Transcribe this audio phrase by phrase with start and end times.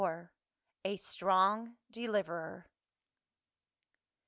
[0.83, 2.65] A STRONG DELIVERER.